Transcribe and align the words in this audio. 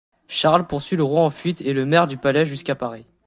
Charles 0.27 0.65
poursuit 0.65 0.97
le 0.97 1.03
roi 1.03 1.21
en 1.21 1.29
fuite 1.29 1.61
et 1.61 1.73
le 1.73 1.85
maire 1.85 2.07
du 2.07 2.17
palais 2.17 2.43
jusqu'à 2.43 2.73
Paris. 2.73 3.05